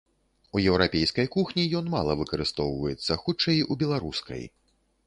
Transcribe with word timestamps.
У 0.55 0.61
еўрапейскай 0.69 1.29
кухні 1.35 1.67
ён 1.81 1.93
мала 1.97 2.17
выкарыстоўваецца, 2.23 3.21
хутчэй, 3.27 3.65
у 3.71 3.81
беларускай. 3.85 4.43